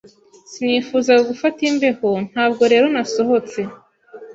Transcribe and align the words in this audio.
Sinifuzaga 0.51 1.21
gufata 1.31 1.59
imbeho, 1.69 2.09
ntabwo 2.31 2.63
rero 2.71 2.85
nasohotse. 2.93 3.59